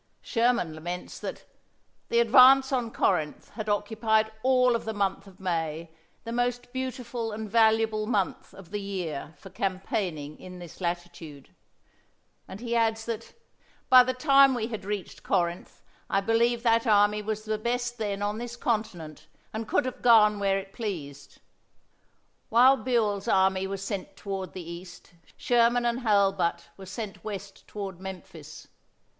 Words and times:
Sherman 0.23 0.73
laments 0.73 1.19
that 1.19 1.45
"the 2.09 2.19
advance 2.19 2.71
on 2.71 2.89
Corinth 2.89 3.49
had 3.49 3.69
occupied 3.69 4.31
all 4.41 4.75
of 4.75 4.83
the 4.83 4.95
month 4.95 5.27
of 5.27 5.39
May, 5.39 5.91
the 6.23 6.31
most 6.31 6.73
beautiful 6.73 7.31
and 7.31 7.47
valuable 7.47 8.07
month 8.07 8.51
of 8.55 8.71
the 8.71 8.81
year 8.81 9.35
for 9.37 9.51
campaigning 9.51 10.39
in 10.39 10.57
this 10.57 10.81
latitude"; 10.81 11.49
and 12.47 12.61
he 12.61 12.75
adds 12.75 13.05
that 13.05 13.33
"by 13.89 14.01
the 14.03 14.15
time 14.15 14.55
we 14.55 14.69
had 14.69 14.85
reached 14.85 15.21
Corinth 15.21 15.83
I 16.09 16.19
believe 16.19 16.63
that 16.63 16.87
army 16.87 17.21
was 17.21 17.45
the 17.45 17.59
best 17.59 17.99
then 17.99 18.23
on 18.23 18.39
this 18.39 18.55
continent, 18.55 19.27
and 19.53 19.67
could 19.67 19.85
have 19.85 20.01
gone 20.01 20.39
where 20.39 20.57
it 20.57 20.73
pleased." 20.73 21.41
While 22.49 22.75
Buell's 22.77 23.27
army 23.27 23.67
was 23.67 23.83
sent 23.83 24.17
toward 24.17 24.53
the 24.53 24.67
east, 24.67 25.11
Sherman 25.37 25.85
and 25.85 25.99
Hurlbut 25.99 26.69
were 26.75 26.87
sent 26.87 27.23
west 27.23 27.67
toward 27.67 27.99
Memphis. 28.01 28.67